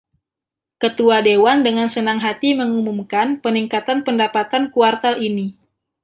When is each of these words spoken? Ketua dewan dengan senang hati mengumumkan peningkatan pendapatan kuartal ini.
Ketua 0.81 1.17
dewan 1.27 1.57
dengan 1.67 1.85
senang 1.95 2.17
hati 2.25 2.49
mengumumkan 2.59 3.27
peningkatan 3.43 3.99
pendapatan 4.07 4.63
kuartal 4.73 5.15
ini. 5.29 5.47